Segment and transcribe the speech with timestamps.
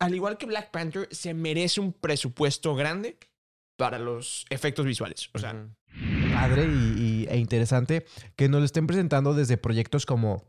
[0.00, 3.18] al igual que Black Panther, se merece un presupuesto grande
[3.76, 5.30] para los efectos visuales.
[5.34, 5.68] O sea.
[6.34, 8.04] Padre y, y- e interesante
[8.36, 10.44] que nos lo estén presentando desde proyectos como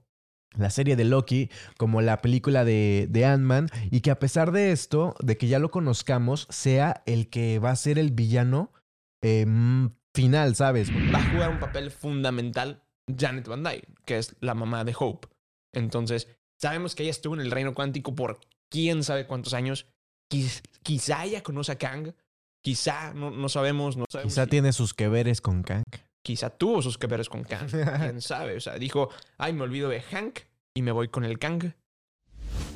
[0.58, 4.72] la serie de Loki, como la película de, de Ant-Man, y que a pesar de
[4.72, 8.74] esto, de que ya lo conozcamos, sea el que va a ser el villano
[9.22, 10.92] eh, mm, final, ¿sabes?
[10.92, 12.84] va a jugar un papel fundamental
[13.18, 15.30] Janet Van Dyne, que es la mamá de Hope.
[15.74, 16.28] Entonces,
[16.60, 19.86] sabemos que ella estuvo en el reino cuántico por quién sabe cuántos años.
[20.32, 22.14] Quiz- quizá ella conoce a Kang.
[22.64, 24.34] Quizá, no, no sabemos, no sabemos.
[24.34, 25.84] Quizá si- tiene sus que veres con Kang.
[26.24, 27.68] quizá tuvo sus que veres con Kang.
[28.16, 28.56] quién sabe.
[28.56, 30.40] O sea, dijo, ay, me olvido de Hank
[30.76, 31.74] y me voy con el Kang.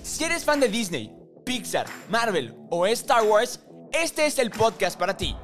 [0.04, 1.12] Si eres fan de Disney,
[1.46, 3.60] Pixar, Marvel o Star Wars,
[3.94, 5.36] este es el podcast para ti.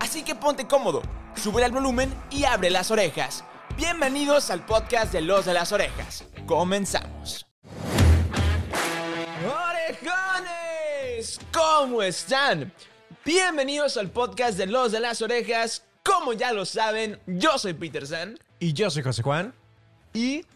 [0.00, 1.02] Así que ponte cómodo,
[1.36, 3.44] sube el volumen y abre las orejas.
[3.76, 6.24] Bienvenidos al podcast de Los de las Orejas.
[6.46, 7.19] Comenzamos.
[11.52, 12.72] ¿Cómo están?
[13.26, 15.84] Bienvenidos al podcast de Los de las Orejas.
[16.02, 18.38] Como ya lo saben, yo soy Peter San.
[18.58, 19.52] Y yo soy José Juan.
[20.14, 20.46] Y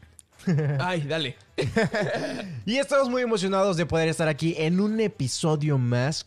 [0.80, 1.36] Ay, dale.
[2.64, 6.24] Y estamos muy emocionados de poder estar aquí en un episodio más.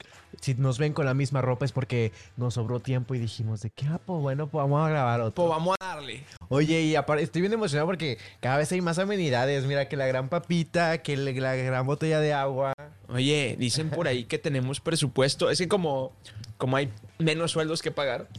[0.47, 3.69] Si nos ven con la misma ropa es porque nos sobró tiempo y dijimos de
[3.69, 5.43] que, ah, pues bueno, pues vamos a grabar otro.
[5.43, 6.23] Pues vamos a darle.
[6.47, 9.65] Oye, y aparte estoy bien emocionado porque cada vez hay más amenidades.
[9.65, 12.71] Mira, que la gran papita, que la gran botella de agua.
[13.09, 15.49] Oye, dicen por ahí que tenemos presupuesto.
[15.49, 16.13] Es que como,
[16.57, 18.29] como hay menos sueldos que pagar,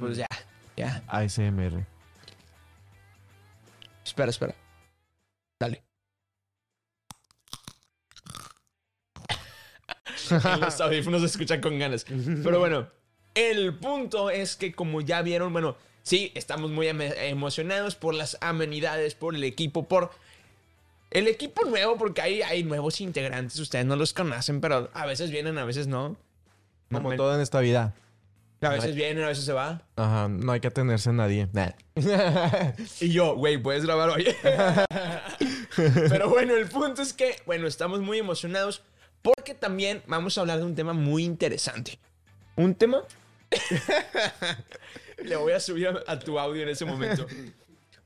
[0.00, 0.26] pues ya,
[0.76, 1.04] ya.
[1.06, 1.86] ASMR.
[4.04, 4.56] Espera, espera.
[5.60, 5.84] Dale.
[10.32, 12.04] En los audífonos se escuchan con ganas.
[12.04, 12.88] Pero bueno,
[13.34, 19.14] el punto es que como ya vieron, bueno, sí, estamos muy emocionados por las amenidades,
[19.14, 20.10] por el equipo, por
[21.10, 25.30] el equipo nuevo, porque hay, hay nuevos integrantes, ustedes no los conocen, pero a veces
[25.30, 26.16] vienen, a veces no.
[26.90, 27.94] Como Me- todo en esta vida.
[28.60, 29.82] A veces vienen, a veces se va.
[29.96, 31.48] Ajá, no hay que atenerse a nadie.
[31.52, 31.70] Nah.
[33.00, 34.24] Y yo, güey, puedes grabar hoy.
[35.76, 38.82] Pero bueno, el punto es que, bueno, estamos muy emocionados
[39.22, 41.98] porque también vamos a hablar de un tema muy interesante.
[42.56, 43.02] Un tema.
[45.24, 47.26] Le voy a subir a, tu audio en ese momento.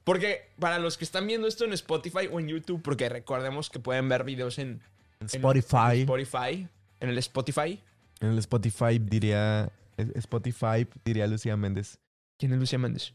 [0.05, 3.81] Porque para los que están viendo esto en Spotify o en YouTube, porque recordemos que
[3.81, 4.81] pueden ver videos en,
[5.21, 6.01] en Spotify.
[6.01, 6.69] Spotify,
[7.01, 7.83] en el Spotify.
[8.21, 9.73] En el Spotify diría.
[9.97, 11.99] Spotify diría Lucía Méndez.
[12.39, 13.15] ¿Quién es Lucía Méndez?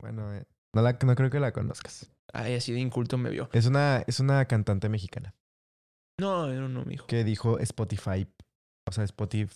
[0.00, 2.10] Bueno, eh, no, la, no creo que la conozcas.
[2.32, 3.50] Ay, así de inculto me vio.
[3.52, 5.34] Es una, es una cantante mexicana
[6.18, 7.06] No, no, no, mijo.
[7.06, 8.26] que dijo Spotify.
[8.88, 9.52] O sea, Spotify.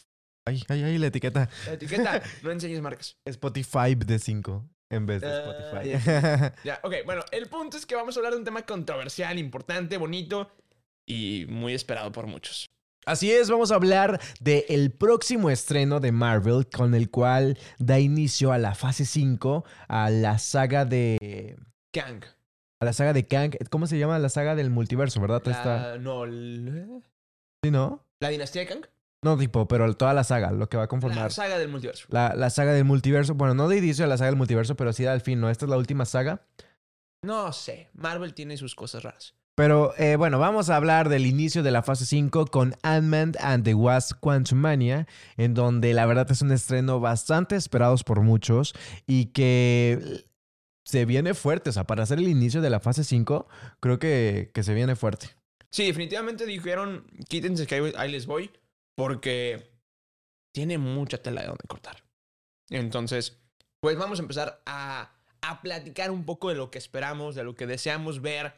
[0.47, 1.49] Ay, ay, ay, la etiqueta.
[1.67, 3.17] La etiqueta, no enseñes marcas.
[3.25, 6.53] Spotify de 5 en vez de Spotify.
[6.65, 9.97] Ya, ok, bueno, el punto es que vamos a hablar de un tema controversial, importante,
[9.97, 10.51] bonito
[11.07, 12.67] y muy esperado por muchos.
[13.07, 18.53] Así es, vamos a hablar del próximo estreno de Marvel con el cual da inicio
[18.53, 21.57] a la fase 5, a la saga de...
[21.93, 22.23] Kang.
[22.81, 23.55] A la saga de Kang.
[23.71, 24.19] ¿Cómo se llama?
[24.19, 25.43] La saga del multiverso, ¿verdad?
[25.47, 25.93] Está...
[25.93, 27.03] La, no, l-
[27.63, 28.05] ¿Sí, no?
[28.21, 28.87] ¿La dinastía de Kang?
[29.23, 31.31] No, tipo, pero toda la saga, lo que va a La conformar.
[31.31, 32.07] saga del multiverso.
[32.09, 33.35] La, la saga del multiverso.
[33.35, 35.51] Bueno, no de inicio a la saga del multiverso, pero sí al fin, ¿no?
[35.51, 36.41] Esta es la última saga.
[37.23, 39.35] No sé, Marvel tiene sus cosas raras.
[39.57, 43.63] Pero eh, bueno, vamos a hablar del inicio de la fase 5 con Ant-Man and
[43.63, 48.73] the Wasp Quantumania, en donde la verdad es un estreno bastante esperado por muchos
[49.07, 50.25] y que
[50.91, 51.71] se viene fuerte.
[51.71, 53.49] O sea, para hacer el inicio de la fase 5,
[53.81, 55.31] creo que, que se viene fuerte.
[55.71, 58.51] Sí, definitivamente dijeron, quítense que ahí, les voy,
[58.97, 59.71] porque
[60.53, 62.03] tiene mucha tela de donde cortar.
[62.71, 63.39] Entonces,
[63.81, 65.13] pues vamos a empezar a,
[65.43, 68.55] a platicar un poco de lo que esperamos, de lo que deseamos ver,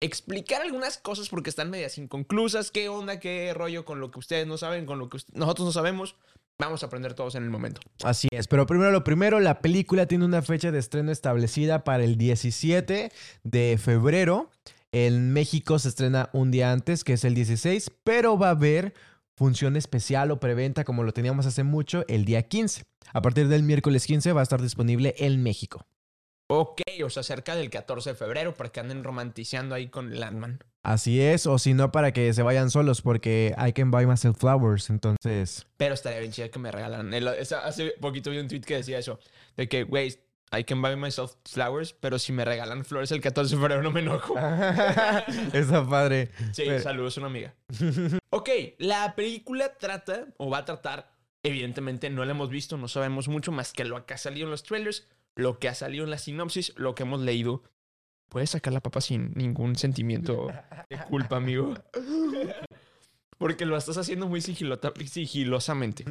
[0.00, 4.46] explicar algunas cosas porque están medias inconclusas, qué onda, qué rollo con lo que ustedes
[4.46, 6.16] no saben, con lo que nosotros no sabemos.
[6.58, 7.80] Vamos a aprender todos en el momento.
[8.04, 12.04] Así es, pero primero lo primero, la película tiene una fecha de estreno establecida para
[12.04, 13.10] el 17
[13.42, 14.50] de febrero.
[14.92, 18.94] En México se estrena un día antes, que es el 16, pero va a haber
[19.34, 22.84] función especial o preventa como lo teníamos hace mucho el día 15.
[23.12, 25.86] A partir del miércoles 15 va a estar disponible en México.
[26.54, 30.62] Ok, o sea, cerca del 14 de febrero para que anden romantizando ahí con Landman.
[30.82, 34.36] Así es, o si no, para que se vayan solos, porque I can buy myself
[34.38, 35.66] flowers, entonces...
[35.78, 37.14] Pero estaría bien chido que me regalan.
[37.14, 39.18] El- esa- hace poquito vi un tweet que decía eso.
[39.56, 40.18] De que, güey,
[40.54, 43.90] I can buy myself flowers, pero si me regalan flores el 14 de febrero no
[43.90, 44.34] me enojo.
[45.54, 46.30] Está padre.
[46.52, 47.54] Sí, Pero- saludos a una amiga.
[48.30, 51.12] ok, la película trata, o va a tratar,
[51.42, 54.50] evidentemente no la hemos visto, no sabemos mucho más que lo que ha salido en
[54.50, 55.06] los trailers,
[55.36, 57.62] lo que ha salido en la sinopsis, lo que hemos leído.
[58.28, 60.48] Puedes sacar la papa sin ningún sentimiento
[60.88, 61.74] de culpa, amigo.
[63.38, 66.04] Porque lo estás haciendo muy sigilosamente.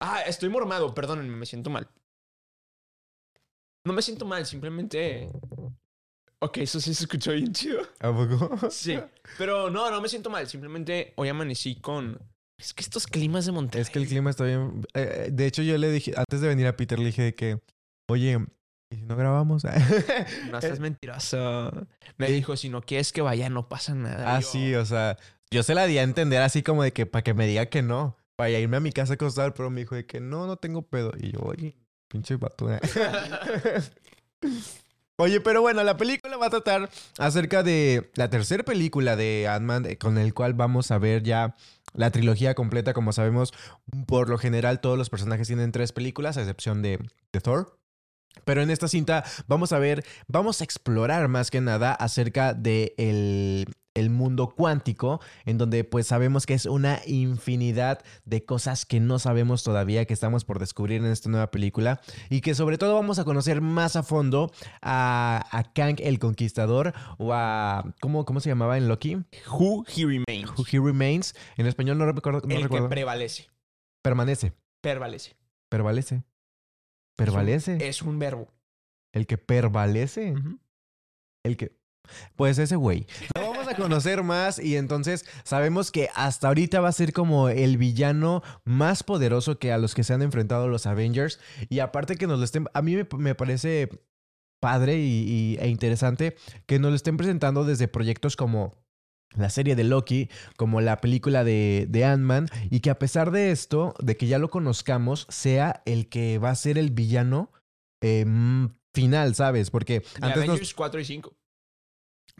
[0.00, 1.88] Ah, estoy mormado, perdónenme, me siento mal.
[3.84, 5.28] No me siento mal, simplemente.
[6.40, 7.82] Ok, eso sí se escuchó bien chido.
[8.00, 8.70] ¿A poco?
[8.70, 8.98] Sí.
[9.36, 10.46] Pero no, no me siento mal.
[10.46, 12.20] Simplemente hoy amanecí con.
[12.58, 13.82] Es que estos climas de Monterrey.
[13.82, 14.86] Es que el clima está bien.
[14.94, 17.60] eh, de hecho, yo le dije, antes de venir a Peter, le dije que,
[18.08, 18.38] oye,
[18.90, 19.64] ¿y si no grabamos?
[20.50, 21.86] No seas mentiroso.
[22.16, 24.36] Me dijo, si no quieres que vaya, no pasa nada.
[24.36, 25.16] ah, Yo, sí, o sea,
[25.50, 27.82] yo se la di a entender así como de que para que me diga que
[27.82, 30.56] no, para irme a mi casa a acostar, pero me dijo de que no, no
[30.56, 31.12] tengo pedo.
[31.18, 31.76] Y yo, oye,
[32.08, 32.72] pinche vato.
[32.72, 32.80] eh".
[35.20, 36.88] Oye, pero bueno, la película va a tratar
[37.18, 41.56] acerca de la tercera película de Ant-Man, eh, con el cual vamos a ver ya
[41.92, 42.94] la trilogía completa.
[42.94, 43.52] Como sabemos,
[44.06, 47.00] por lo general todos los personajes tienen tres películas, a excepción de,
[47.32, 47.77] de Thor.
[48.44, 52.94] Pero en esta cinta vamos a ver, vamos a explorar más que nada acerca de
[52.96, 59.00] el, el mundo cuántico, en donde pues sabemos que es una infinidad de cosas que
[59.00, 62.94] no sabemos todavía, que estamos por descubrir en esta nueva película, y que sobre todo
[62.94, 64.50] vamos a conocer más a fondo
[64.80, 69.16] a, a Kang el Conquistador, o a, ¿cómo, cómo se llamaba en Loki?
[69.50, 70.50] Who he remains.
[70.56, 71.34] Who He Remains.
[71.56, 72.40] En español no recuerdo.
[72.46, 72.88] No el recuerdo.
[72.88, 73.48] que prevalece.
[74.02, 74.52] Permanece.
[74.80, 75.36] Prevalece.
[75.68, 76.22] Prevalece.
[77.24, 77.88] Prevalece.
[77.88, 78.48] Es un verbo.
[79.12, 80.32] El que prevalece.
[80.32, 80.58] Ujú.
[81.44, 81.76] El que.
[82.36, 83.06] Pues ese güey.
[83.34, 87.50] Lo vamos a conocer más y entonces sabemos que hasta ahorita va a ser como
[87.50, 91.38] el villano más poderoso que a los que se han enfrentado los Avengers.
[91.68, 92.66] Y aparte que nos lo estén.
[92.72, 93.90] A mí me, me parece
[94.60, 96.36] padre y, y- e interesante
[96.66, 98.74] que nos lo estén presentando desde proyectos como
[99.36, 103.50] la serie de Loki, como la película de, de Ant-Man, y que a pesar de
[103.50, 107.52] esto, de que ya lo conozcamos, sea el que va a ser el villano
[108.00, 109.70] eh, mm, final, ¿sabes?
[109.70, 111.36] Porque De antes nos, Avengers 4 y 5.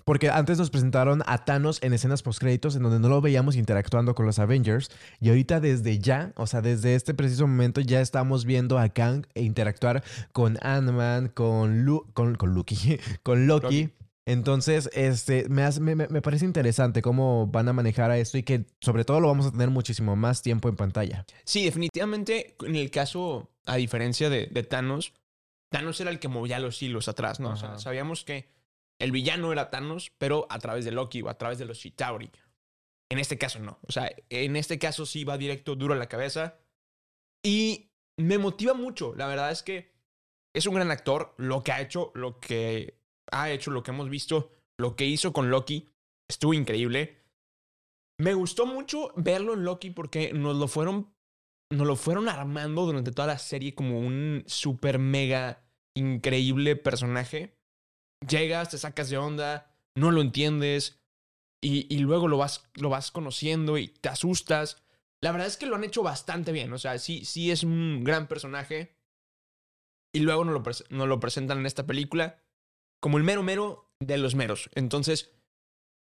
[0.04, 4.14] porque antes nos presentaron a Thanos en escenas postcréditos en donde no lo veíamos interactuando
[4.14, 4.90] con los Avengers.
[5.20, 9.26] Y ahorita desde ya, o sea, desde este preciso momento ya estamos viendo a Kang
[9.34, 10.02] interactuar
[10.32, 13.82] con Ant-Man, con, Lu- con, con Loki, con Loki.
[13.82, 13.94] Loki.
[14.28, 18.42] Entonces, este, me, hace- me, me- parece interesante cómo van a manejar a esto y
[18.42, 21.24] que sobre todo lo vamos a tener muchísimo más tiempo en pantalla.
[21.44, 25.14] Sí, definitivamente, en el caso, a diferencia de, de Thanos,
[25.70, 27.50] Thanos era el que movía los hilos atrás, ¿no?
[27.52, 28.50] O sea, sabíamos que
[29.00, 32.30] el villano era Thanos, pero a través de Loki o a través de los Chitauri.
[33.10, 33.78] En este caso no.
[33.88, 36.58] O sea, en este caso sí va directo duro a la cabeza.
[37.42, 39.14] Y me motiva mucho.
[39.14, 39.90] La verdad es que
[40.54, 41.34] es un gran actor.
[41.38, 42.97] Lo que ha hecho, lo que
[43.32, 45.90] ha hecho, lo que hemos visto, lo que hizo con Loki,
[46.28, 47.22] estuvo increíble.
[48.18, 51.14] Me gustó mucho verlo en Loki porque nos lo fueron,
[51.70, 55.64] nos lo fueron armando durante toda la serie como un super mega
[55.94, 57.56] increíble personaje.
[58.28, 61.00] Llegas, te sacas de onda, no lo entiendes
[61.60, 64.82] y, luego lo vas, lo vas conociendo y te asustas.
[65.20, 66.72] La verdad es que lo han hecho bastante bien.
[66.72, 68.96] O sea, sí, sí es un gran personaje.
[70.12, 72.40] Y luego nos lo, nos lo presentan en esta película
[73.00, 74.70] como el mero mero de los meros.
[74.74, 75.30] Entonces,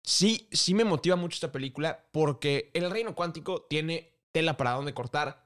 [0.03, 4.93] sí, sí me motiva mucho esta película porque el reino cuántico tiene tela para donde
[4.93, 5.45] cortar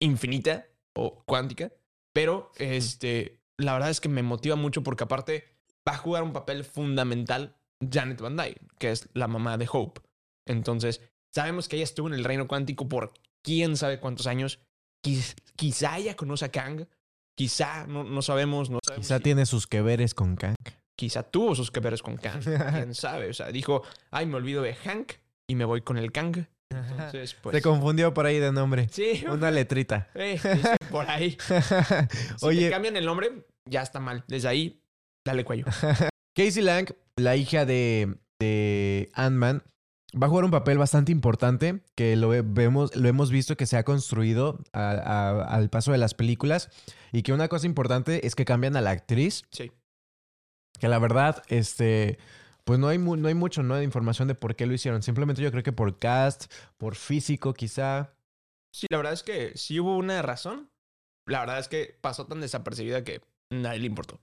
[0.00, 1.72] infinita o cuántica.
[2.14, 5.44] Pero, este, la verdad es que me motiva mucho porque aparte
[5.86, 7.56] va a jugar un papel fundamental
[7.92, 10.00] Janet Van Dyne, que es la mamá de Hope.
[10.46, 11.02] Entonces,
[11.34, 13.12] sabemos que ella estuvo en el reino cuántico por
[13.42, 14.60] quién sabe cuántos años.
[15.04, 16.86] Quiz- quizá ella conoce a Kang.
[17.36, 19.06] Quizá, no, no sabemos, no sabemos.
[19.06, 20.56] Quizá si- tiene sus que veres con Kang.
[20.96, 22.42] Quizá tuvo sus que veres con Kang.
[22.42, 23.28] quién sabe.
[23.30, 25.12] O sea, dijo, ay, me olvido de Hank
[25.48, 26.46] y me voy con el Kang.
[26.70, 27.54] Entonces, pues.
[27.54, 28.88] Se confundió por ahí de nombre.
[28.90, 30.08] Sí, Una letrita.
[30.14, 30.40] eh,
[30.90, 31.36] por ahí.
[32.38, 34.24] Si Oye, te cambian el nombre, ya está mal.
[34.26, 34.82] Desde ahí,
[35.24, 35.64] dale cuello.
[36.34, 39.62] Casey Lang, la hija de, de Ant-Man,
[40.20, 43.76] va a jugar un papel bastante importante que lo vemos, lo hemos visto que se
[43.76, 46.68] ha construido a- a- al paso de las películas
[47.12, 49.70] y que una cosa importante es que cambian a la actriz, Sí.
[50.78, 52.18] Que la verdad, este,
[52.64, 53.76] pues no hay, mu- no hay mucho ¿no?
[53.76, 55.02] de información de por qué lo hicieron.
[55.02, 58.12] Simplemente yo creo que por cast, por físico quizá.
[58.74, 60.70] Sí, la verdad es que sí hubo una razón.
[61.26, 64.20] La verdad es que pasó tan desapercibida que nadie le importó.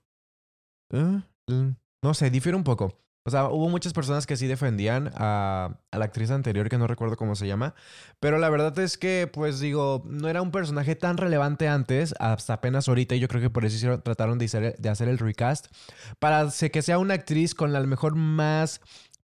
[0.92, 1.20] ¿Eh?
[1.48, 1.70] Mm,
[2.02, 2.98] No sé, difiere un poco.
[3.26, 6.86] O sea, hubo muchas personas que sí defendían a, a la actriz anterior, que no
[6.86, 7.74] recuerdo cómo se llama.
[8.20, 12.52] Pero la verdad es que, pues digo, no era un personaje tan relevante antes, hasta
[12.52, 13.14] apenas ahorita.
[13.14, 15.68] Y yo creo que por eso hicieron- trataron de hacer, de hacer el recast.
[16.18, 18.82] Para que sea una actriz con a lo mejor más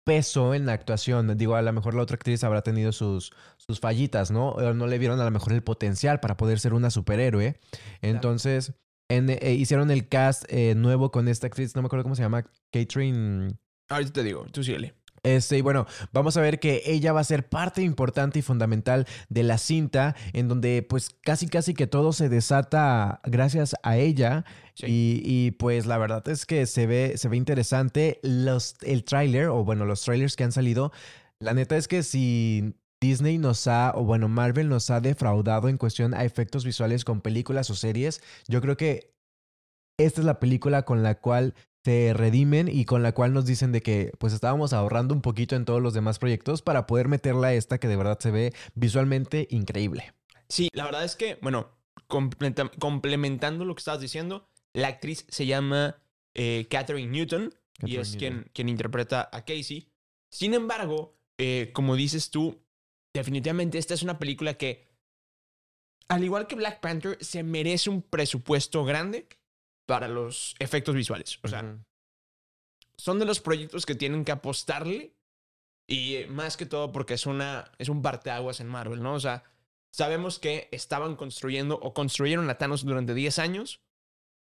[0.04, 1.36] peso en la actuación.
[1.38, 4.50] Digo, a lo mejor la otra actriz habrá tenido sus, sus fallitas, ¿no?
[4.50, 7.58] O no le vieron a lo mejor el potencial para poder ser una superhéroe.
[8.02, 8.74] Entonces,
[9.10, 12.22] en- eh, hicieron el cast eh, nuevo con esta actriz, no me acuerdo cómo se
[12.22, 13.52] llama, Catherine,
[13.88, 14.94] Ahorita te digo, tú síguele.
[15.22, 19.06] Este, y bueno, vamos a ver que ella va a ser parte importante y fundamental
[19.28, 24.44] de la cinta, en donde pues casi casi que todo se desata gracias a ella.
[24.74, 24.86] Sí.
[24.86, 28.20] Y, y, pues la verdad es que se ve, se ve interesante.
[28.22, 30.92] Los, el tráiler, o bueno, los trailers que han salido,
[31.40, 35.78] la neta es que si Disney nos ha, o bueno, Marvel nos ha defraudado en
[35.78, 39.14] cuestión a efectos visuales con películas o series, yo creo que
[39.98, 41.54] esta es la película con la cual
[41.88, 45.56] se redimen y con la cual nos dicen de que pues estábamos ahorrando un poquito
[45.56, 48.52] en todos los demás proyectos para poder meterla a esta que de verdad se ve
[48.74, 50.12] visualmente increíble.
[50.50, 51.70] Sí, la verdad es que, bueno,
[52.06, 55.96] complementando lo que estabas diciendo, la actriz se llama
[56.34, 57.54] eh, Catherine Newton
[57.86, 58.18] y es Newton.
[58.18, 59.88] quien, quien interpreta a Casey.
[60.30, 62.60] Sin embargo, eh, como dices tú,
[63.14, 64.88] definitivamente esta es una película que,
[66.08, 69.26] al igual que Black Panther, se merece un presupuesto grande
[69.88, 71.38] para los efectos visuales.
[71.42, 71.80] O sea, Ujú.
[72.98, 75.14] son de los proyectos que tienen que apostarle
[75.88, 79.14] y eh, más que todo porque es una es un parteaguas en Marvel, ¿no?
[79.14, 79.44] O sea,
[79.90, 83.80] sabemos que estaban construyendo o construyeron a Thanos durante 10 años.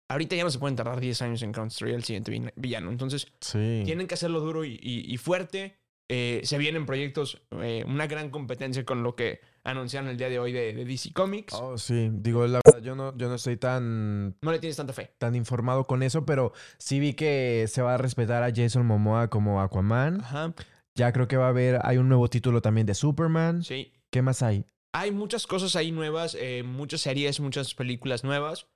[0.10, 2.90] Ahorita ya no se pueden tardar 10 años en construir el siguiente vi- villano.
[2.90, 3.82] Entonces, Sí.
[3.86, 5.78] tienen que hacerlo duro y, y- y fuerte.
[6.08, 10.38] Eh, se vienen proyectos, eh, una gran competencia con lo que anunciaron el día de
[10.38, 11.54] hoy de, de DC Comics.
[11.56, 14.94] Oh, sí, digo, la verdad, yo no, yo no estoy tan, No le tienes tanta
[14.94, 15.16] fe.
[15.18, 19.30] tan informado con eso, pero sí vi que se va a respetar a Jason Momoa
[19.32, 20.22] como Aquaman.
[20.22, 20.54] Ajá,
[20.96, 23.64] Ya creo que va a haber, hay un nuevo título también de Superman.
[23.64, 23.92] sí.
[24.12, 24.64] ¿Qué más hay?
[24.94, 28.68] Hay muchas cosas ahí nuevas, eh, muchas series, muchas películas nuevas.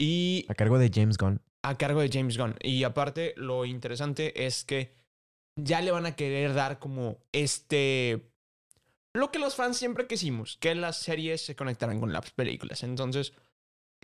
[0.00, 1.40] Y A cargo de James Gunn.
[1.62, 2.56] a cargo de James Gunn.
[2.62, 4.96] Y aparte, lo interesante es que
[5.64, 8.32] ya le van a querer dar como este...
[9.12, 12.84] Lo que los fans siempre quisimos, que las series se conectaran con las películas.
[12.84, 13.32] Entonces,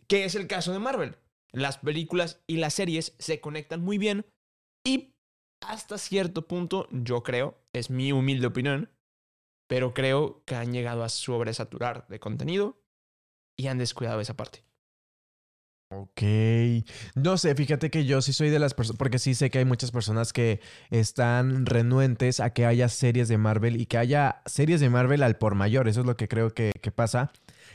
[0.08, 1.16] ¿qué es el caso de Marvel?
[1.52, 4.26] Las películas y las series se conectan muy bien
[4.84, 5.14] y
[5.60, 8.90] hasta cierto punto, yo creo, es mi humilde opinión,
[9.68, 12.82] pero creo que han llegado a sobresaturar de contenido
[13.56, 14.64] y han descuidado esa parte.
[15.88, 16.22] Ok.
[17.14, 19.64] No sé, fíjate que yo sí soy de las personas, porque sí sé que hay
[19.64, 24.80] muchas personas que están renuentes a que haya series de Marvel y que haya series
[24.80, 25.86] de Marvel al por mayor.
[25.86, 27.30] Eso es lo que creo que, que pasa.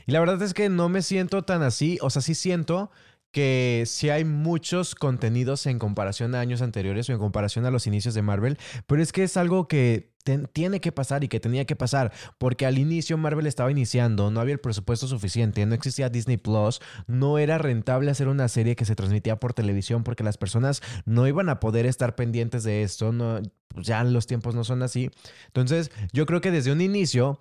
[0.06, 1.98] Y la verdad es que no me siento tan así.
[2.02, 2.90] O sea, sí siento
[3.32, 7.86] que sí hay muchos contenidos en comparación a años anteriores o en comparación a los
[7.86, 10.12] inicios de Marvel, pero es que es algo que
[10.52, 14.40] tiene que pasar y que tenía que pasar, porque al inicio Marvel estaba iniciando, no
[14.40, 18.84] había el presupuesto suficiente, no existía Disney Plus, no era rentable hacer una serie que
[18.84, 23.12] se transmitía por televisión porque las personas no iban a poder estar pendientes de esto,
[23.76, 25.10] ya los tiempos no son así.
[25.46, 27.40] Entonces, yo creo que desde un inicio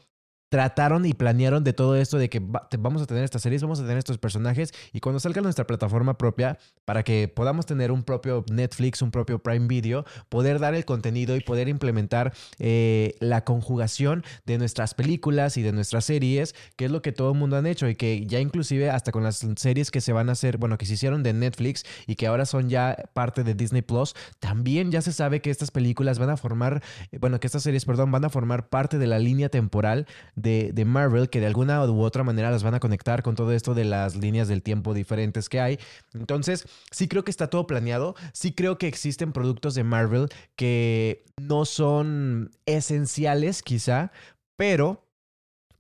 [0.52, 2.42] trataron y planearon de todo esto de que
[2.78, 6.18] vamos a tener estas series, vamos a tener estos personajes y cuando salga nuestra plataforma
[6.18, 10.84] propia para que podamos tener un propio Netflix, un propio Prime Video, poder dar el
[10.84, 16.84] contenido y poder implementar eh, la conjugación de nuestras películas y de nuestras series, que
[16.84, 19.48] es lo que todo el mundo han hecho y que ya inclusive hasta con las
[19.56, 22.46] series que se van a hacer, bueno, que se hicieron de Netflix y que ahora
[22.46, 26.36] son ya parte de Disney Plus, también ya se sabe que estas películas van a
[26.36, 30.08] formar, eh, bueno, que estas series, perdón, van a formar parte de la línea temporal
[30.42, 33.74] de, Marvel, que de alguna u otra manera las van a conectar con todo esto
[33.74, 35.80] de las líneas del tiempo diferentes que hay.
[36.14, 41.26] Entonces, sí creo que está todo planeado, sí creo que existen productos de Marvel que
[41.42, 44.12] no son esenciales quizá,
[44.58, 45.11] pero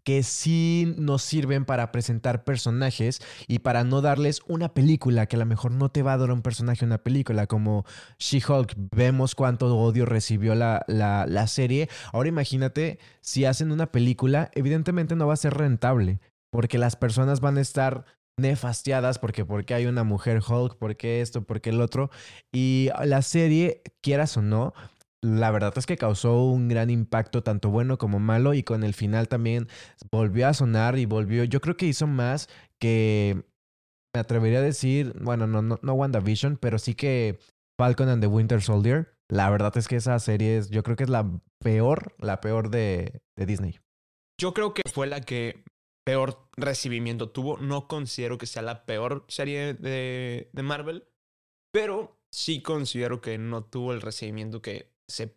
[0.03, 5.39] que sí nos sirven para presentar personajes y para no darles una película que a
[5.39, 7.85] lo mejor no te va a dar un personaje una película como
[8.17, 8.73] She-Hulk.
[8.95, 11.89] Vemos cuánto odio recibió la, la, la serie.
[12.13, 16.19] Ahora imagínate si hacen una película, evidentemente no va a ser rentable
[16.51, 18.05] porque las personas van a estar
[18.37, 22.09] nefastiadas porque porque hay una mujer Hulk, porque esto, porque el otro
[22.51, 24.73] y la serie quieras o no
[25.21, 28.93] la verdad es que causó un gran impacto, tanto bueno como malo, y con el
[28.93, 29.67] final también
[30.11, 31.43] volvió a sonar y volvió.
[31.43, 32.49] Yo creo que hizo más
[32.79, 33.43] que.
[34.13, 37.39] Me atrevería a decir, bueno, no, no, no WandaVision, pero sí que
[37.79, 39.15] Falcon and the Winter Soldier.
[39.29, 41.25] La verdad es que esa serie es, yo creo que es la
[41.63, 43.79] peor, la peor de, de Disney.
[44.37, 45.63] Yo creo que fue la que
[46.03, 47.57] peor recibimiento tuvo.
[47.57, 51.07] No considero que sea la peor serie de, de Marvel,
[51.71, 55.35] pero sí considero que no tuvo el recibimiento que se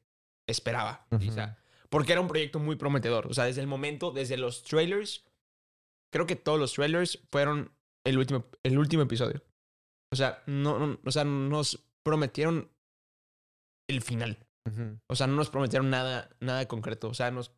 [0.48, 1.06] esperaba.
[1.18, 1.58] Quizá.
[1.90, 3.26] porque era un proyecto muy prometedor.
[3.28, 5.24] O sea, desde el momento, desde los trailers,
[6.12, 7.72] creo que todos los trailers fueron
[8.04, 9.42] el último, el último episodio.
[10.12, 12.70] O sea, no, no- o sea, nos prometieron
[13.88, 14.38] el final.
[15.08, 17.08] O sea, no nos prometieron nada, nada concreto.
[17.08, 17.52] O sea, nos.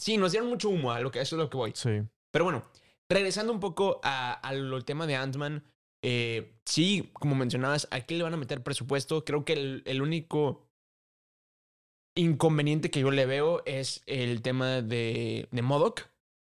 [0.00, 1.72] Sí, nos dieron mucho humo a lo que eso es lo que voy.
[1.74, 2.00] Sí.
[2.32, 2.64] Pero bueno,
[3.10, 5.62] regresando un poco a- al tema de Ant-Man.
[6.04, 9.24] eh, sí, como mencionabas, aquí le van a meter presupuesto.
[9.24, 10.67] Creo que el, el único.
[12.18, 16.08] Inconveniente que yo le veo es el tema de, de Modoc,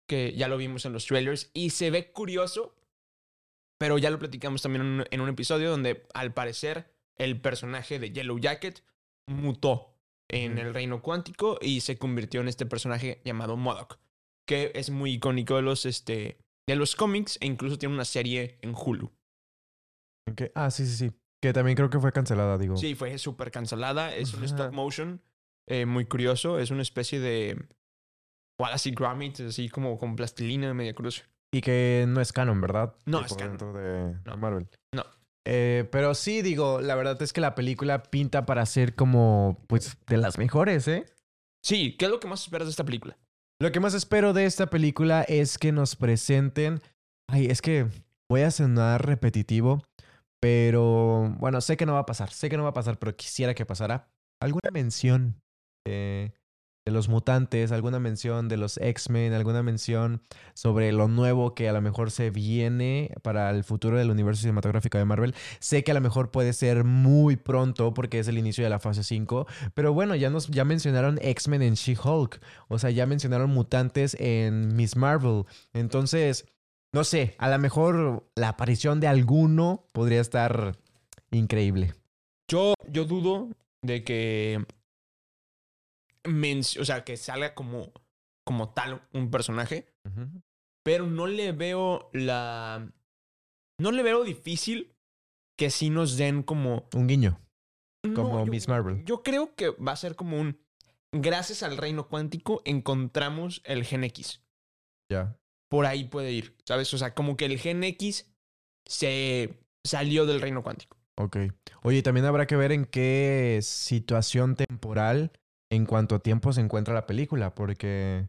[0.09, 2.75] que ya lo vimos en los trailers y se ve curioso,
[3.79, 7.99] pero ya lo platicamos también en un, en un episodio donde al parecer el personaje
[7.99, 8.85] de Yellow Jacket
[9.27, 9.93] mutó
[10.29, 13.99] en el reino cuántico y se convirtió en este personaje llamado Modoc,
[14.47, 18.59] que es muy icónico de los, este, de los cómics e incluso tiene una serie
[18.63, 19.13] en Hulu.
[20.55, 21.13] Ah, sí, sí, sí.
[21.41, 22.77] Que también creo que fue cancelada, digo.
[22.77, 24.15] Sí, fue súper cancelada.
[24.15, 25.23] Es un stop motion
[25.69, 26.59] eh, muy curioso.
[26.59, 27.57] Es una especie de
[28.61, 31.25] Wallace y Gromit, así como con plastilina media cruz.
[31.53, 32.95] Y que no es canon, ¿verdad?
[33.07, 33.75] No Tipo, es canon.
[33.75, 34.37] de, de No.
[34.37, 34.69] Marvel.
[34.95, 35.05] No.
[35.49, 39.97] Eh, pero sí, digo, la verdad es que la película pinta para ser como, pues,
[40.07, 41.07] de las mejores, ¿eh?
[41.65, 43.17] Sí, ¿qué es lo que más esperas de esta película?
[43.61, 46.81] Lo que más espero de esta película es que nos presenten.
[47.31, 47.87] Ay, es que
[48.29, 49.83] voy a sonar repetitivo,
[50.41, 53.17] pero bueno, sé que no va a pasar, sé que no va a pasar, pero
[53.17, 54.09] quisiera que pasara.
[54.43, 55.41] Alguna mención
[55.87, 56.33] de,
[56.85, 60.23] los mutantes, alguna mención de los X-Men, alguna mención
[60.55, 64.97] sobre lo nuevo que a lo mejor se viene para el futuro del universo cinematográfico
[64.97, 65.35] de Marvel.
[65.59, 68.79] Sé que a lo mejor puede ser muy pronto porque es el inicio de la
[68.79, 72.41] fase 5, pero bueno, ya nos ya mencionaron X-Men en She-Hulk.
[72.69, 75.45] O sea, ya mencionaron mutantes en Miss Marvel.
[75.73, 76.47] Entonces,
[76.93, 80.79] no sé, a lo mejor la aparición de alguno podría estar
[81.31, 81.93] increíble.
[82.49, 83.51] Yo, yo dudo
[83.83, 84.65] de que.
[86.27, 87.93] O sea, que salga como,
[88.45, 89.87] como tal un personaje.
[90.85, 92.93] Pero no le veo la.
[93.81, 94.95] No le veo difícil
[95.59, 96.89] que sí nos den como.
[96.95, 97.41] Un guiño.
[98.15, 99.05] Como Miss Marvel.
[99.05, 100.61] Yo creo que va a ser como un.
[101.13, 104.43] Gracias al reino cuántico encontramos el gen X.
[105.11, 105.39] Ya.
[105.69, 106.93] Por ahí puede ir, ¿sabes?
[106.95, 108.31] O sea, como que el gen X
[108.87, 110.97] se salió del reino cuántico.
[111.17, 111.39] Ok.
[111.83, 115.33] Oye, también habrá que ver en qué situación temporal,
[115.71, 118.29] en cuánto tiempo se encuentra la película, porque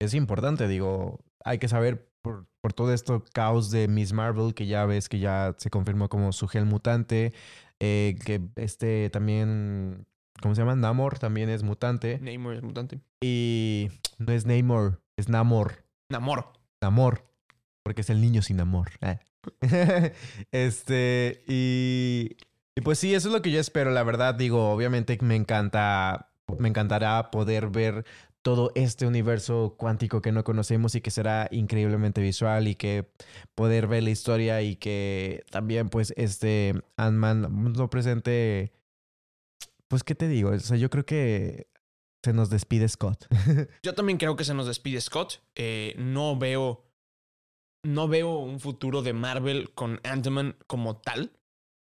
[0.00, 4.66] es importante, digo, hay que saber por, por todo esto caos de Miss Marvel, que
[4.66, 7.32] ya ves que ya se confirmó como su gel mutante,
[7.80, 10.06] eh, que este también,
[10.40, 10.76] ¿cómo se llama?
[10.76, 13.00] Namor también es mutante, Namor es mutante.
[13.22, 15.84] y no es Namor, es Namor.
[16.10, 16.52] Namor.
[16.80, 17.24] Amor.
[17.84, 18.90] Porque es el niño sin amor.
[19.00, 19.18] Ah.
[20.52, 22.36] este, y,
[22.76, 24.34] y pues sí, eso es lo que yo espero, la verdad.
[24.34, 28.04] Digo, obviamente me encanta, me encantará poder ver
[28.42, 33.08] todo este universo cuántico que no conocemos y que será increíblemente visual y que
[33.54, 38.72] poder ver la historia y que también pues este Ant-Man lo presente,
[39.88, 41.68] pues qué te digo, o sea, yo creo que
[42.24, 43.26] se nos despide Scott.
[43.82, 45.42] Yo también creo que se nos despide Scott.
[45.56, 46.84] Eh, no veo.
[47.84, 51.32] No veo un futuro de Marvel con Ant-Man como tal.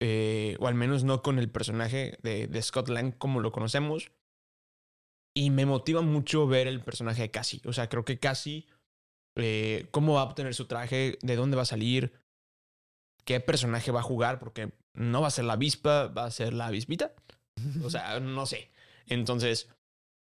[0.01, 4.13] eh, o al menos no con el personaje de, de Scott Lang como lo conocemos.
[5.35, 7.61] Y me motiva mucho ver el personaje de Cassie.
[7.65, 8.67] O sea, creo que Cassie.
[9.37, 12.13] eh, cómo va a obtener su traje, de dónde va a salir,
[13.25, 16.53] qué personaje va a jugar, porque no va a ser la avispa, va a ser
[16.53, 17.15] la avispita.
[17.83, 18.71] O sea, no sé.
[19.07, 19.69] Entonces,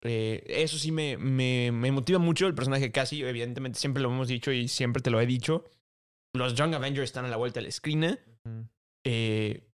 [0.04, 3.26] eh, eso sí me, me, me motiva mucho el personaje de Cassie.
[3.28, 5.64] Evidentemente, siempre lo hemos dicho y siempre te lo he dicho.
[6.34, 8.18] Los Young Avengers están a la vuelta de la esquina.
[9.04, 9.68] Eh,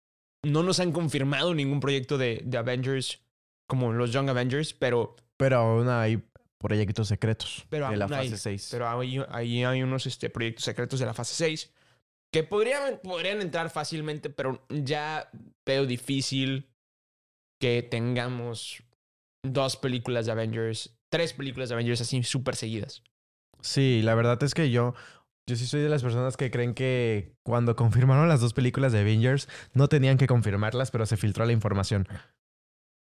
[0.45, 3.21] no nos han confirmado ningún proyecto de, de Avengers
[3.67, 6.23] como los Young Avengers, pero, Pero aún hay
[6.59, 8.69] proyectos secretos Pero de la aún hay- fase 6.
[8.71, 11.73] pero ahí, ahí hay unos este, proyectos secretos de la fase 6
[12.33, 15.31] que podrían, podrían entrar fácilmente, pero ya
[15.65, 16.69] veo difícil
[17.61, 18.83] que tengamos
[19.45, 23.03] dos películas de Avengers, tres películas de Avengers así súper seguidas.
[23.63, 24.95] Sí, la verdad es que yo,
[25.49, 29.01] yo sí soy de las personas que creen que cuando confirmaron las dos películas de
[29.01, 32.07] Avengers, no tenían que confirmarlas, pero se filtró la información.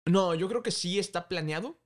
[0.07, 1.79] No, yo creo que sí está planeado.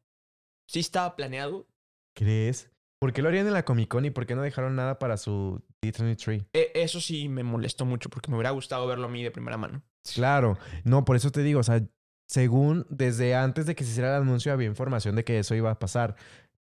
[0.66, 1.66] Sí estaba planeado.
[2.14, 2.70] ¿Crees?
[3.00, 5.16] ¿Por qué lo harían en la Comic Con y por qué no dejaron nada para
[5.16, 6.46] su D23?
[6.52, 9.57] E- eso sí me molestó mucho porque me hubiera gustado verlo a mí de primera
[9.57, 9.83] mano.
[10.14, 11.81] Claro, no, por eso te digo, o sea,
[12.26, 15.70] según desde antes de que se hiciera el anuncio había información de que eso iba
[15.70, 16.16] a pasar.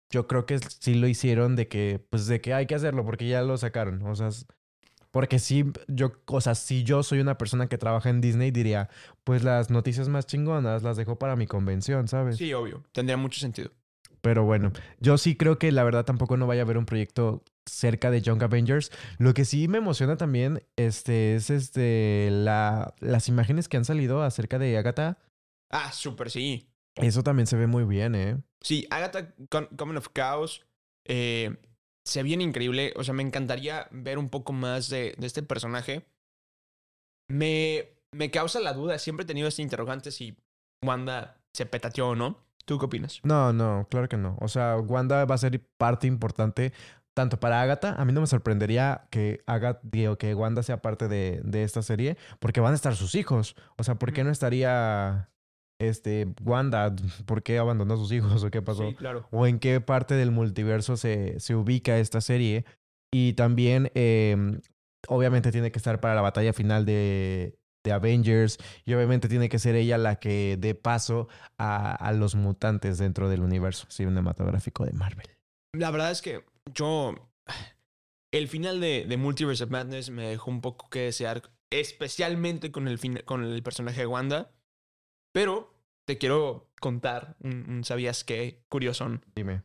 [0.09, 3.27] Yo creo que sí lo hicieron de que, pues de que hay que hacerlo porque
[3.27, 4.01] ya lo sacaron.
[4.03, 4.29] O sea,
[5.17, 8.87] porque sí, yo, o sea, si yo soy una persona que trabaja en Disney, diría,
[9.23, 12.37] pues las noticias más chingonas las dejo para mi convención, ¿sabes?
[12.37, 12.83] Sí, obvio.
[12.91, 13.71] Tendría mucho sentido.
[14.21, 17.43] Pero bueno, yo sí creo que la verdad tampoco no vaya a haber un proyecto
[17.65, 18.91] cerca de Young Avengers.
[19.17, 24.21] Lo que sí me emociona también este, es este, la, las imágenes que han salido
[24.21, 25.17] acerca de Agatha.
[25.71, 26.69] Ah, súper, sí.
[26.93, 28.37] Eso también se ve muy bien, ¿eh?
[28.61, 30.63] Sí, Agatha Common of Chaos
[31.05, 31.57] eh,
[32.07, 32.93] se viene increíble.
[32.95, 36.07] O sea, me encantaría ver un poco más de, de este personaje.
[37.29, 38.97] Me, me causa la duda.
[38.97, 40.37] Siempre he tenido este interrogante si
[40.85, 42.39] Wanda se petateó o no.
[42.65, 43.19] ¿Tú qué opinas?
[43.23, 44.37] No, no, claro que no.
[44.39, 46.71] O sea, Wanda va a ser parte importante
[47.13, 47.95] tanto para Agatha.
[47.97, 51.81] A mí no me sorprendería que Agatha, digo, que Wanda sea parte de, de esta
[51.81, 53.55] serie, porque van a estar sus hijos.
[53.77, 55.29] O sea, ¿por qué no estaría
[55.79, 56.95] este Wanda?
[57.25, 58.89] ¿Por qué abandonó a sus hijos o qué pasó?
[58.89, 59.27] Sí, claro.
[59.31, 62.65] o en qué parte del multiverso se, se ubica esta serie.
[63.13, 64.35] Y también, eh,
[65.07, 68.57] obviamente, tiene que estar para la batalla final de, de Avengers.
[68.85, 73.29] Y obviamente tiene que ser ella la que dé paso a, a los mutantes dentro
[73.29, 75.27] del universo cinematográfico de Marvel.
[75.73, 77.15] La verdad es que yo.
[78.33, 82.87] El final de, de Multiverse of Madness me dejó un poco que desear, especialmente con
[82.89, 84.51] el, fin- con el personaje de Wanda.
[85.33, 85.73] Pero
[86.05, 89.25] te quiero contar un, un sabías qué curiosón.
[89.35, 89.63] Dime.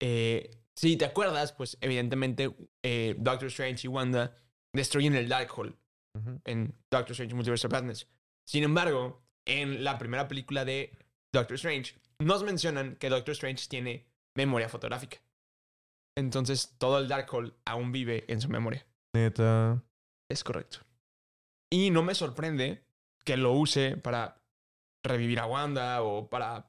[0.00, 4.34] Eh, si te acuerdas, pues evidentemente eh, Doctor Strange y Wanda
[4.72, 5.76] destruyen el Darkhold
[6.18, 6.40] Ujú.
[6.44, 8.08] en Doctor Strange Multiverse of Madness.
[8.46, 10.96] Sin embargo, en la primera película de
[11.32, 15.18] Doctor Strange, nos mencionan que Doctor Strange tiene memoria fotográfica.
[16.16, 18.86] Entonces, todo el Darkhold aún vive en su memoria.
[19.14, 19.82] Neta.
[20.28, 20.78] Es correcto.
[21.70, 22.84] Y no me sorprende
[23.24, 24.39] que lo use para
[25.02, 26.68] revivir a Wanda o para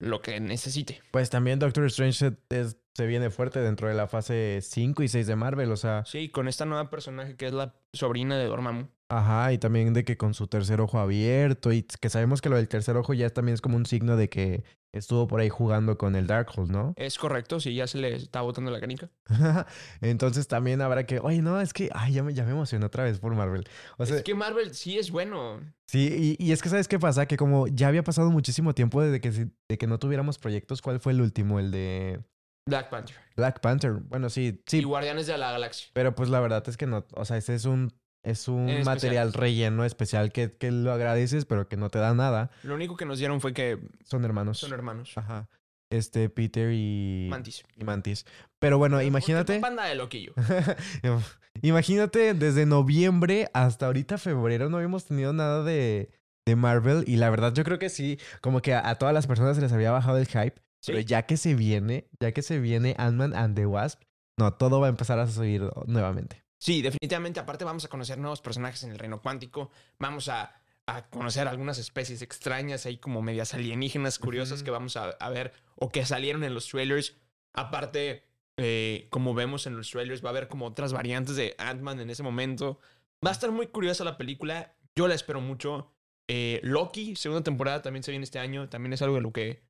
[0.00, 1.00] lo que necesite.
[1.10, 5.08] Pues también Doctor Strange se, es- se viene fuerte dentro de la fase 5 y
[5.08, 5.70] 6 de Marvel.
[5.72, 8.88] O sea, Sí, con esta nueva personaje que es la sobrina de Dormammu.
[9.08, 12.56] Ajá, y también de que con su tercer ojo abierto, y que sabemos que lo
[12.56, 14.64] del tercer ojo ya también es como un signo de que
[14.98, 16.92] estuvo por ahí jugando con el Darkhold, ¿no?
[16.96, 19.10] Es correcto, si ya se le está botando la canica.
[20.00, 23.04] Entonces también habrá que, oye, no, es que, ay, ya me, ya me emocioné otra
[23.04, 23.64] vez por Marvel.
[23.98, 25.60] O sea, es que Marvel sí es bueno.
[25.86, 27.26] sí, y, y es que, ¿sabes qué pasa?
[27.26, 31.00] Que como ya había pasado muchísimo tiempo desde que, de que no tuviéramos proyectos, ¿cuál
[31.00, 31.58] fue el último?
[31.58, 32.20] El de
[32.68, 33.16] Black Panther.
[33.36, 33.92] Black Panther.
[33.92, 35.88] Bueno, sí, sí, Y Guardianes de la Galaxia.
[35.92, 37.92] pero pues la verdad es que no, o sea, ese es un,
[38.26, 42.50] es un material relleno especial que, que lo agradeces, pero que no te da nada.
[42.62, 44.58] Lo único que nos dieron fue que Son hermanos.
[44.58, 45.12] son hermanos.
[45.16, 45.48] Ajá.
[45.90, 47.28] Este, Peter y.
[47.30, 47.62] Mantis.
[47.76, 48.26] y Mantis.
[48.58, 49.60] Pero bueno, imagínate.
[49.60, 50.32] Panda de loquillo.
[51.62, 56.10] imagínate, desde noviembre hasta ahorita febrero no habíamos tenido nada de,
[56.46, 57.04] de Marvel.
[57.06, 59.62] Y la verdad, yo creo que sí, como que a, a todas las personas se
[59.62, 60.54] les había bajado el hype.
[60.84, 61.04] Pero Sí.
[61.04, 64.02] ya que se viene, ya que se viene Ant-Man and the Wasp,
[64.38, 66.44] no, todo va a empezar a subir nuevamente.
[66.58, 67.40] Sí, definitivamente.
[67.40, 69.70] Aparte, vamos a conocer nuevos personajes en el reino cuántico.
[69.98, 70.54] Vamos a,
[70.86, 75.52] a conocer algunas especies extrañas ahí, como medias alienígenas curiosas que vamos a, a ver
[75.76, 77.16] o que salieron en los trailers.
[77.52, 78.24] Aparte,
[78.56, 82.10] eh, como vemos en los trailers, va a haber como otras variantes de Ant-Man en
[82.10, 82.80] ese momento.
[83.24, 84.74] Va a estar muy curiosa la película.
[84.94, 85.92] Yo la espero mucho.
[86.28, 88.68] Eh, Loki, segunda temporada, también se viene este año.
[88.68, 89.62] También es algo de lo que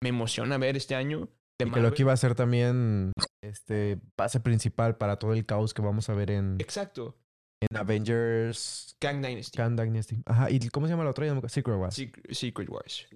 [0.00, 1.28] me emociona ver este año.
[1.64, 1.90] De Y que Marvel.
[1.90, 6.14] Loki va a ser también este base principal para todo el caos que vamos a
[6.14, 7.16] ver en, Exacto.
[7.60, 9.56] en Avengers Kang Dynasty.
[9.56, 10.22] Kang Dynasty.
[10.26, 11.26] Ajá, ¿y cómo se llama la otra?
[11.48, 11.94] Secret Wars.
[11.94, 13.06] Secret, Secret Wars.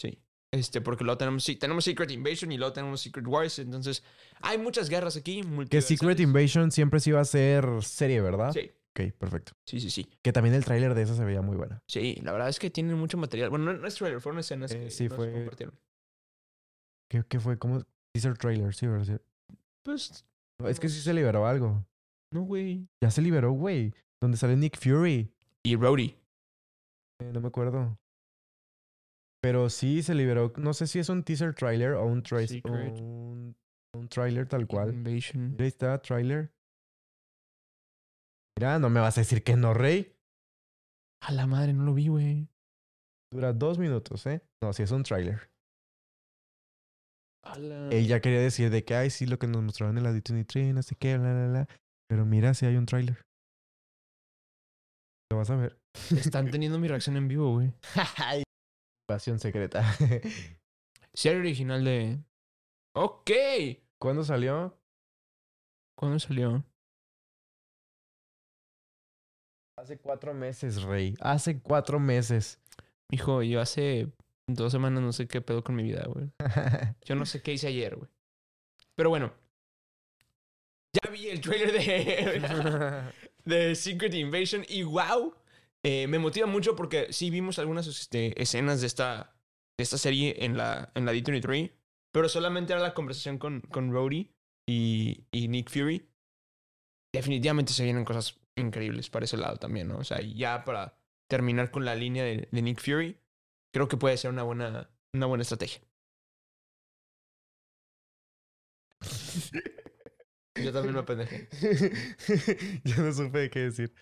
[0.00, 0.18] Sí.
[0.50, 3.58] Este, porque luego tenemos, sí, tenemos Secret Invasion y luego tenemos Secret Wars.
[3.58, 4.02] Entonces,
[4.40, 5.42] hay muchas guerras aquí.
[5.68, 6.18] Que Secret.
[6.20, 8.52] Invasion siempre sí iba a ser serie, ¿verdad?
[8.52, 9.52] Sí, Ok, perfecto.
[9.66, 10.08] sí, sí, sí.
[10.22, 11.82] Que también el tráiler de esa se veía muy buena.
[11.86, 13.50] Sí, la verdad es que tienen mucho material.
[13.50, 15.78] Bueno, no, no es trailer, fueron escenas Eh, que sí, nos fue- compartieron.
[17.10, 17.58] ¿Qué, qué fue?
[17.58, 17.80] ¿Cómo?
[18.14, 19.20] Teaser trailer, sí, ¿verdad?
[19.84, 20.24] Pues,
[20.66, 21.84] Es que sí se liberó algo.
[22.32, 22.86] no, güey.
[23.02, 23.92] Ya se liberó, güey.
[24.20, 25.32] Donde sale Nick Fury.
[25.64, 26.16] Y Rhodey.
[27.20, 27.98] Eh, no me acuerdo.
[29.42, 30.52] Pero sí se liberó.
[30.56, 32.98] No sé si es un teaser trailer o un, tra- Secret.
[33.00, 33.56] un,
[33.94, 34.92] un trailer tal cual.
[34.92, 35.56] Invasion.
[35.58, 36.50] Ahí está, trailer.
[38.58, 40.14] Mira, no me vas a decir que no, Rey.
[41.22, 42.48] A la madre, no lo vi, güey.
[43.32, 44.42] Dura dos minutos, ¿eh?
[44.62, 45.50] No, sí es un trailer.
[47.42, 50.04] A la- Él ya quería decir de que, ay, sí, lo que nos mostraron en
[50.04, 51.68] la D23, no sé qué, bla, bla, bla.
[52.08, 53.24] Pero mira, si hay un tráiler.
[55.30, 55.78] Lo vas a ver.
[56.16, 57.72] Están teniendo mi reacción en vivo, güey.
[59.08, 59.82] Pasión secreta.
[61.14, 62.18] Serie original de.
[62.94, 63.30] Ok.
[64.00, 64.78] ¿Cuándo salió?
[65.98, 66.64] ¿Cuándo salió?
[69.78, 71.14] Hace cuatro meses, Rey.
[71.20, 72.58] Hace cuatro meses.
[73.10, 74.12] Hijo, yo hace
[74.48, 76.30] dos semanas no sé qué pedo con mi vida, güey.
[77.04, 78.10] Yo no sé qué hice ayer, güey.
[78.94, 79.32] Pero bueno.
[80.92, 83.12] Ya vi el trailer de,
[83.44, 85.34] de Secret Invasion y wow.
[85.82, 89.36] eh, me motiva mucho porque sí vimos algunas este, escenas de esta,
[89.76, 91.72] de esta serie en la, en la D23.
[92.10, 94.32] Pero solamente era la conversación con, con Rhodey
[94.66, 96.08] y, y Nick Fury.
[97.12, 99.98] Definitivamente se vienen cosas increíbles para ese lado también, ¿no?
[99.98, 103.18] O sea, ya para terminar con la línea de, de Nick Fury,
[103.72, 105.80] creo que puede ser una buena, una buena estrategia.
[110.54, 111.48] Yo también me apendejé.
[112.84, 113.94] ya no supe qué decir.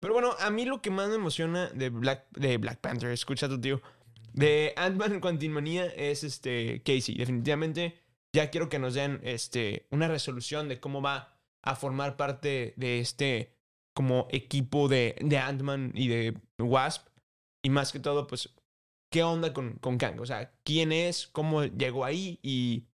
[0.00, 3.48] Pero bueno, a mí lo que más me emociona de Black, de Black Panther, escucha
[3.48, 3.80] tu tío,
[4.32, 7.14] de Ant-Man Quantumania es este Casey.
[7.16, 8.00] Definitivamente
[8.32, 13.00] ya quiero que nos den este, una resolución de cómo va a formar parte de
[13.00, 13.54] este
[13.94, 17.06] como equipo de, de Ant-Man y de Wasp.
[17.62, 18.48] Y más que todo, pues,
[19.12, 20.18] ¿qué onda con, con Kang?
[20.18, 21.28] O sea, ¿quién es?
[21.28, 22.40] ¿Cómo llegó ahí?
[22.42, 22.86] Y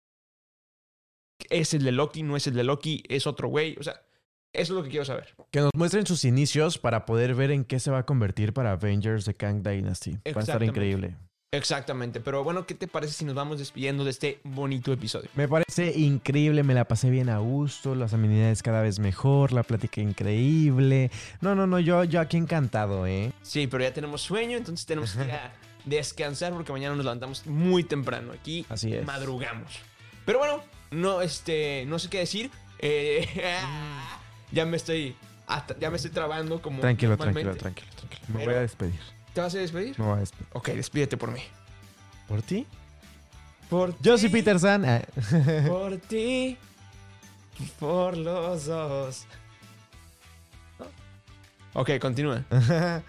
[1.50, 2.24] ¿es el de Loki?
[2.24, 3.04] ¿No es el de Loki?
[3.08, 3.78] ¿Es otro güey?
[3.80, 4.02] O sea,
[4.52, 5.34] eso es lo que quiero saber.
[5.52, 8.72] Que nos muestren sus inicios para poder ver en qué se va a convertir para
[8.74, 10.18] Avengers de Kang Dynasty.
[10.36, 11.16] Va a estar increíble.
[11.52, 12.20] Exactamente.
[12.20, 15.30] Pero bueno, ¿qué te parece si nos vamos despidiendo de este bonito episodio?
[15.36, 19.64] Me parece increíble, me la pasé bien a gusto, las amenidades cada vez mejor, la
[19.64, 21.10] plática increíble.
[21.40, 23.32] No, no, no, yo, yo aquí encantado, ¿eh?
[23.44, 25.54] Sí, pero ya tenemos sueño, entonces tenemos que ir a
[25.88, 28.34] descansar porque mañana nos levantamos muy temprano.
[28.34, 29.06] Aquí Así es.
[29.06, 29.72] madrugamos.
[30.26, 32.52] Pero bueno, no, este, no sé qué decir.
[32.80, 33.28] Eh,
[34.52, 35.16] ya me estoy,
[35.48, 38.22] hasta- ya me estoy trabando como Tranquilo, tranquilo, tranquilo, tranquilo.
[38.28, 39.00] Me Pero- voy a despedir.
[39.34, 39.98] ¿Te vas a despedir?
[40.00, 40.48] Me voy a despedir.
[40.54, 41.42] Ok, despídete por mí.
[42.28, 42.66] ¿Por ti?
[43.70, 44.84] Por Yo soy Peter San.
[44.86, 45.02] Ah.
[45.68, 46.58] Por ti,
[47.80, 49.26] por los dos.
[51.74, 52.44] Ok, continúa.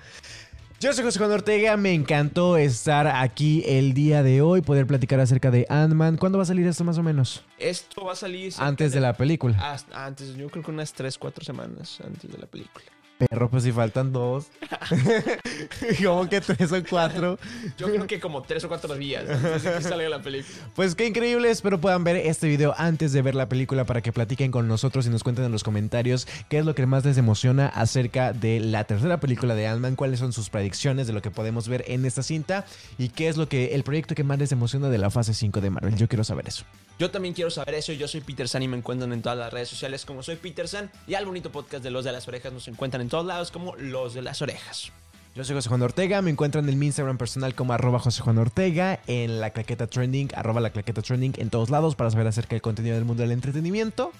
[0.81, 5.19] Yo soy José Juan Ortega, me encantó estar aquí el día de hoy, poder platicar
[5.19, 6.17] acerca de Ant-Man.
[6.19, 7.43] ¿Cuándo va a salir esto más o menos?
[7.59, 9.57] Esto va a salir Antes de la película.
[9.73, 12.85] hasta- antes, yo creo que unas 3, 4 semanas antes de la película.
[13.19, 14.47] Perro, pues si faltan dos.
[16.03, 17.39] Como que tres o cuatro.
[17.77, 20.57] Yo creo que como 3 o 4 días antes de que salga la película.
[20.75, 24.13] Pues qué increíble, espero puedan ver este video antes de ver la película para que
[24.13, 27.19] platiquen con nosotros y nos cuenten en los comentarios qué es lo que más les
[27.19, 31.31] emociona acerca de la tercera película de Ant-Man, cuáles son sus predicciones de lo que
[31.31, 32.65] podemos ver en esta cinta
[32.97, 35.61] y qué es lo que el proyecto que más les emociona de la fase 5
[35.61, 35.97] de Marvel.
[35.97, 36.65] Yo quiero saber eso.
[36.99, 37.93] Yo también quiero saber eso.
[37.93, 40.67] Yo soy Peter San y me encuentran en todas las redes sociales como soy Peter
[40.67, 40.91] San.
[41.07, 43.75] Y al bonito podcast de Los de las Orejas nos encuentran en todos lados como
[43.77, 44.93] Los de las Orejas.
[45.35, 48.37] Yo soy José Juan Ortega, me encuentran en mi Instagram personal como arroba José Juan
[48.37, 52.51] Ortega, en la claqueta trending, arroba la claqueta trending en todos lados para saber acerca
[52.51, 54.13] del contenido del mundo del entretenimiento.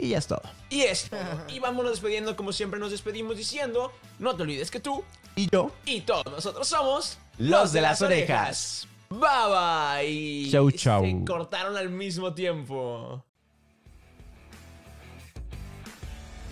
[0.00, 0.42] Y ya es todo.
[0.68, 1.20] Y es todo.
[1.46, 5.04] Y vámonos despidiendo como siempre nos despedimos diciendo, no te olvides que tú
[5.36, 8.88] Y yo, y todos nosotros somos Los de las Orejas.
[9.10, 10.50] Bye bye.
[10.50, 11.04] Chau, chau.
[11.04, 13.24] Se cortaron al mismo tiempo.